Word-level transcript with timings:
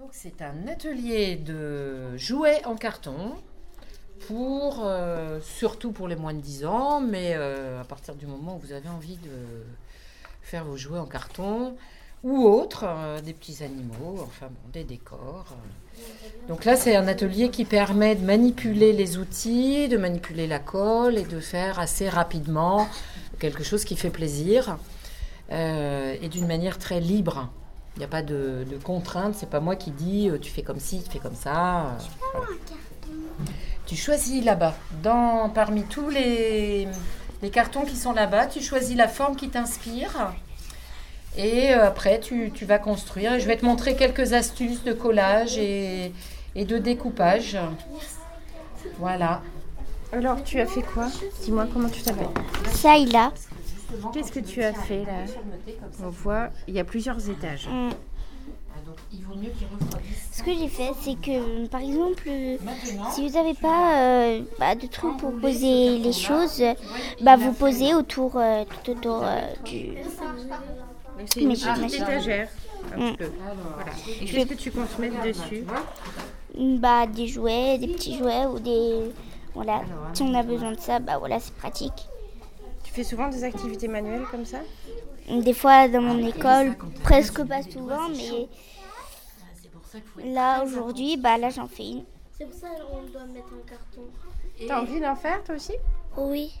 Donc 0.00 0.08
c'est 0.12 0.40
un 0.40 0.66
atelier 0.66 1.36
de 1.36 2.16
jouets 2.16 2.64
en 2.64 2.74
carton 2.74 3.34
pour 4.26 4.80
euh, 4.82 5.40
surtout 5.42 5.92
pour 5.92 6.08
les 6.08 6.16
moins 6.16 6.32
de 6.32 6.40
10 6.40 6.64
ans, 6.64 7.02
mais 7.02 7.34
euh, 7.34 7.82
à 7.82 7.84
partir 7.84 8.14
du 8.14 8.26
moment 8.26 8.56
où 8.56 8.60
vous 8.60 8.72
avez 8.72 8.88
envie 8.88 9.18
de 9.18 9.28
faire 10.40 10.64
vos 10.64 10.78
jouets 10.78 10.98
en 10.98 11.04
carton 11.04 11.76
ou 12.24 12.46
autres, 12.46 12.86
euh, 12.86 13.20
des 13.20 13.34
petits 13.34 13.62
animaux, 13.62 14.20
enfin 14.22 14.46
bon, 14.46 14.70
des 14.72 14.84
décors. 14.84 15.54
Donc 16.48 16.64
là, 16.64 16.76
c'est 16.76 16.96
un 16.96 17.06
atelier 17.06 17.50
qui 17.50 17.66
permet 17.66 18.14
de 18.14 18.24
manipuler 18.24 18.94
les 18.94 19.18
outils, 19.18 19.86
de 19.88 19.98
manipuler 19.98 20.46
la 20.46 20.60
colle 20.60 21.18
et 21.18 21.24
de 21.24 21.40
faire 21.40 21.78
assez 21.78 22.08
rapidement 22.08 22.88
quelque 23.38 23.62
chose 23.62 23.84
qui 23.84 23.96
fait 23.96 24.08
plaisir 24.10 24.78
et 25.50 26.28
d'une 26.30 26.46
manière 26.46 26.78
très 26.78 27.00
libre. 27.00 27.50
Il 27.96 27.98
n'y 27.98 28.04
a 28.04 28.08
pas 28.08 28.22
de, 28.22 28.64
de 28.70 28.76
contraintes, 28.82 29.34
c'est 29.34 29.50
pas 29.50 29.60
moi 29.60 29.76
qui 29.76 29.90
dis 29.90 30.28
euh, 30.30 30.38
tu 30.38 30.50
fais 30.50 30.62
comme 30.62 30.78
ci, 30.80 31.02
tu 31.02 31.10
fais 31.10 31.18
comme 31.18 31.34
ça. 31.34 31.80
euh, 31.80 31.88
voilà. 32.32 32.46
Tu 33.86 33.96
choisis 33.96 34.44
là-bas, 34.44 34.74
dans 35.02 35.48
parmi 35.50 35.82
tous 35.82 36.08
les, 36.08 36.86
les 37.42 37.50
cartons 37.50 37.82
qui 37.84 37.96
sont 37.96 38.12
là-bas, 38.12 38.46
tu 38.46 38.62
choisis 38.62 38.96
la 38.96 39.08
forme 39.08 39.34
qui 39.34 39.48
t'inspire. 39.48 40.32
Et 41.36 41.74
euh, 41.74 41.88
après, 41.88 42.20
tu, 42.20 42.52
tu 42.54 42.64
vas 42.64 42.78
construire. 42.78 43.34
Et 43.34 43.40
je 43.40 43.46
vais 43.46 43.56
te 43.56 43.64
montrer 43.64 43.96
quelques 43.96 44.32
astuces 44.32 44.82
de 44.84 44.92
collage 44.92 45.58
et, 45.58 46.12
et 46.54 46.64
de 46.64 46.78
découpage. 46.78 47.58
Voilà. 48.98 49.42
Alors, 50.12 50.42
tu 50.42 50.60
as 50.60 50.66
fait 50.66 50.82
quoi? 50.82 51.06
Dis-moi 51.42 51.66
comment 51.72 51.88
tu 51.88 52.02
t'appelles. 52.02 52.26
Ça, 52.72 52.96
il 52.96 53.14
a. 53.14 53.32
Qu'est-ce 54.12 54.32
que 54.32 54.40
tu 54.40 54.62
as 54.62 54.72
fait 54.72 55.04
là 55.04 55.24
On 56.02 56.08
voit, 56.08 56.50
il 56.68 56.74
y 56.74 56.80
a 56.80 56.84
plusieurs 56.84 57.28
étages. 57.28 57.68
Il 59.12 59.24
vaut 59.24 59.34
mieux 59.34 59.50
qu'ils 59.50 59.66
refroidissent. 59.66 60.28
Ce 60.32 60.42
que 60.42 60.52
j'ai 60.54 60.68
fait, 60.68 60.90
c'est 61.00 61.14
que, 61.14 61.66
par 61.66 61.80
exemple, 61.80 62.22
euh, 62.28 62.56
Maintenant, 62.64 63.10
si 63.10 63.28
vous 63.28 63.34
n'avez 63.34 63.54
pas 63.54 63.98
euh, 63.98 64.42
bah, 64.58 64.74
de 64.74 64.86
trucs 64.86 65.16
pour 65.18 65.32
poser 65.38 65.98
les 65.98 66.12
choses, 66.12 66.62
bah, 67.20 67.36
vous 67.36 67.52
posez 67.52 67.94
autour, 67.94 68.36
euh, 68.36 68.64
tout 68.84 68.90
autour 68.92 69.22
euh, 69.24 69.40
du... 69.64 69.86
Donc, 69.88 71.28
c'est 71.32 71.40
une 71.42 71.50
petite 71.50 71.94
étagère. 72.00 72.48
Un 72.94 72.96
Mm. 72.96 73.08
petit 73.10 73.16
peu. 73.18 73.30
Voilà. 73.74 73.92
Et 74.20 74.24
qu'est-ce 74.24 74.46
que 74.46 74.54
tu 74.54 74.70
comptes 74.70 74.98
mettre 74.98 75.22
dessus 75.22 75.64
Bah, 76.58 77.06
des 77.06 77.26
jouets, 77.28 77.78
des 77.78 77.88
petits 77.88 78.16
jouets 78.18 78.46
ou 78.46 78.58
des... 78.58 79.12
Voilà, 79.54 79.82
si 80.14 80.22
on 80.22 80.32
a 80.34 80.42
besoin 80.42 80.72
de 80.72 80.80
ça, 80.80 80.98
bah 81.00 81.18
voilà, 81.18 81.38
c'est 81.40 81.54
pratique. 81.54 82.06
Tu 82.90 82.96
fais 82.96 83.04
souvent 83.04 83.28
des 83.28 83.44
activités 83.44 83.86
manuelles 83.86 84.26
comme 84.32 84.44
ça? 84.44 84.58
Des 85.28 85.54
fois, 85.54 85.86
dans 85.86 86.02
mon 86.02 86.26
école, 86.26 86.76
presque 87.04 87.40
pas 87.44 87.62
souvent, 87.62 88.08
mais 88.08 88.48
là, 90.24 90.64
aujourd'hui, 90.64 91.16
bah 91.16 91.38
là, 91.38 91.50
j'en 91.50 91.68
fais 91.68 91.88
une. 91.88 92.04
C'est 92.36 92.46
pour 92.46 92.58
ça 92.58 92.66
qu'on 92.70 93.02
doit 93.04 93.26
mettre 93.26 93.46
un 93.54 93.64
carton. 93.64 94.00
T'as 94.66 94.80
envie 94.82 94.98
d'en 94.98 95.14
faire 95.14 95.40
toi 95.44 95.54
aussi? 95.54 95.74
Oui. 96.16 96.52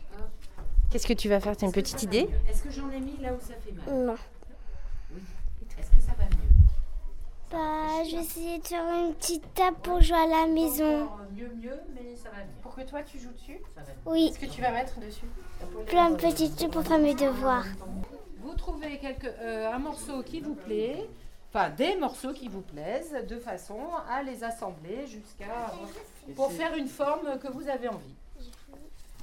Qu'est-ce 0.88 1.08
que 1.08 1.14
tu 1.14 1.28
vas 1.28 1.40
faire? 1.40 1.56
T'as 1.56 1.66
une 1.66 1.72
petite 1.72 2.00
idée? 2.04 2.28
Est-ce 2.48 2.62
que 2.62 2.70
j'en 2.70 2.88
ai 2.92 3.00
mis 3.00 3.16
là 3.20 3.32
où 3.32 3.40
ça 3.40 3.54
fait 3.54 3.72
mal? 3.72 4.06
Non. 4.06 4.14
Est-ce 5.80 5.90
que 5.90 6.00
ça 6.00 6.12
va 6.16 6.26
mieux 6.26 6.52
Bah, 8.00 8.06
je 8.08 8.16
vais 8.16 8.22
essayer 8.22 8.58
de 8.58 8.66
faire 8.66 8.82
une 8.94 9.12
petite 9.14 9.52
table 9.52 9.76
pour 9.82 10.00
jouer 10.00 10.16
à 10.16 10.26
la 10.26 10.46
maison. 10.46 11.06
Mieux, 11.36 11.52
mieux, 11.54 11.78
mais 11.94 12.16
ça 12.16 12.30
va 12.30 12.38
mieux. 12.38 12.44
Pour 12.62 12.74
que 12.74 12.80
toi 12.80 13.02
tu 13.02 13.18
joues 13.18 13.32
dessus 13.32 13.60
Oui, 14.06 14.30
Qu'est-ce 14.30 14.46
que 14.46 14.54
tu 14.54 14.62
vas 14.62 14.70
mettre 14.70 14.98
dessus 15.00 15.26
plein 15.86 16.10
de 16.10 16.16
petits 16.16 16.50
trucs 16.50 16.70
pour 16.70 16.82
faire 16.82 16.98
mes 16.98 17.14
devoirs. 17.14 17.66
Vous 18.38 18.54
trouvez 18.54 18.96
quelque, 18.96 19.26
euh, 19.26 19.70
un 19.70 19.78
morceau 19.78 20.22
qui 20.22 20.40
vous 20.40 20.54
plaît, 20.54 21.10
enfin 21.52 21.68
des 21.68 21.94
morceaux 21.96 22.32
qui 22.32 22.48
vous 22.48 22.62
plaisent, 22.62 23.14
de 23.28 23.38
façon 23.38 23.78
à 24.08 24.22
les 24.22 24.42
assembler 24.44 25.06
jusqu'à 25.06 25.70
pour 26.34 26.50
faire 26.52 26.74
une 26.76 26.88
forme 26.88 27.38
que 27.38 27.48
vous 27.48 27.68
avez 27.68 27.88
envie. 27.88 28.14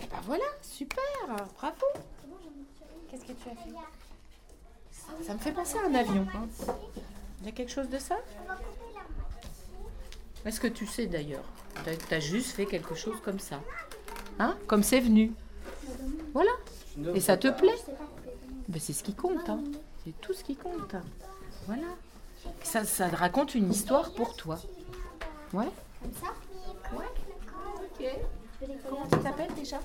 Et 0.03 0.05
ben 0.05 0.19
voilà, 0.21 0.45
super, 0.61 1.01
bravo. 1.57 1.87
Qu'est-ce 3.09 3.25
que 3.25 3.31
tu 3.33 3.49
as 3.49 3.55
fait? 3.55 5.23
Ça 5.23 5.33
me 5.33 5.39
fait 5.39 5.51
penser 5.51 5.79
à 5.79 5.87
un 5.87 5.95
avion. 5.95 6.27
hein. 6.35 6.47
Il 7.41 7.45
y 7.45 7.49
a 7.49 7.51
quelque 7.51 7.71
chose 7.71 7.87
de 7.89 7.99
ça? 7.99 8.15
Est-ce 10.45 10.59
que 10.59 10.67
tu 10.67 10.85
sais 10.87 11.07
d'ailleurs 11.07 11.43
Tu 12.07 12.13
as 12.13 12.19
juste 12.19 12.51
fait 12.51 12.65
quelque 12.65 12.95
chose 12.95 13.17
comme 13.23 13.39
ça. 13.39 13.59
Hein 14.39 14.55
Comme 14.67 14.83
c'est 14.83 14.99
venu? 14.99 15.31
Voilà. 16.33 16.51
Et 17.15 17.19
ça 17.19 17.37
te 17.37 17.47
plaît? 17.49 17.77
Ben, 18.67 18.79
C'est 18.79 18.93
ce 18.93 19.03
qui 19.03 19.13
compte. 19.13 19.49
hein. 19.49 19.59
C'est 20.05 20.19
tout 20.21 20.33
ce 20.33 20.43
qui 20.43 20.55
compte. 20.55 20.95
Voilà. 21.65 21.87
Ça, 22.63 22.83
ça 22.85 23.07
raconte 23.09 23.55
une 23.55 23.71
histoire 23.71 24.11
pour 24.13 24.35
toi. 24.35 24.59
Ouais 25.53 25.67
Ouais. 26.93 27.05
Ok. 27.99 28.05
Comment 28.89 29.05
tu 29.11 29.19
t'appelles 29.19 29.53
déjà? 29.55 29.79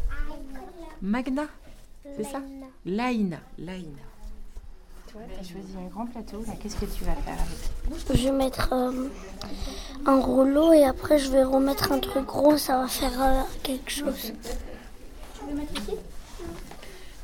Magna. 1.01 1.47
C'est 2.17 2.25
ça? 2.25 2.41
Laïna. 2.85 3.39
Laïna. 3.59 3.99
Toi, 5.11 5.21
tu 5.35 5.41
as 5.41 5.43
choisi 5.53 5.77
un 5.77 5.89
grand 5.89 6.07
plateau. 6.07 6.43
là. 6.47 6.53
Qu'est-ce 6.61 6.77
que 6.77 6.87
tu 6.87 7.05
vas 7.05 7.15
faire 7.17 7.35
avec? 7.35 8.17
Je 8.19 8.25
vais 8.25 8.33
mettre 8.33 8.73
euh, 8.73 9.09
un 10.07 10.21
rouleau 10.21 10.73
et 10.73 10.85
après 10.85 11.19
je 11.19 11.31
vais 11.31 11.45
remettre 11.45 11.93
un 11.93 11.99
truc 11.99 12.27
gros, 12.27 12.57
ça 12.59 12.79
va 12.79 12.89
faire 12.89 13.23
euh, 13.23 13.43
quelque 13.63 13.91
chose. 13.91 14.33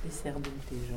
Les 0.04 0.10
cerveaux, 0.10 0.40
tes 0.68 0.76
gens. 0.88 0.96